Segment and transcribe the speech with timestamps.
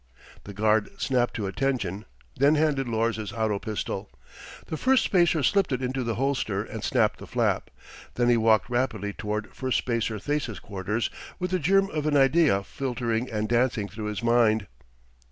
[0.45, 2.05] The guard snapped to attention,
[2.35, 4.09] then handed Lors his auto pistol.
[4.65, 7.69] The Firstspacer slipped it into the holster and snapped the flap.
[8.15, 13.29] Then he walked rapidly toward Firstspacer Thesa's quarters with the germ of an idea filtering
[13.31, 14.65] and dancing through his mind.